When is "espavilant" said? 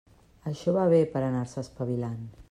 1.65-2.21